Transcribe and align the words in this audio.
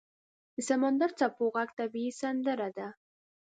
•د 0.55 0.57
سمندر 0.69 1.09
څپو 1.19 1.45
ږغ 1.55 1.69
طبیعي 1.79 2.11
سندره 2.21 2.69
ده. 2.77 2.87